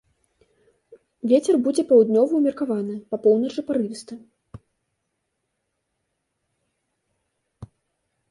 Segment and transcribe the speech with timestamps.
[1.31, 4.17] Вецер будзе паўднёвы ўмеркаваны, па поўначы парывісты.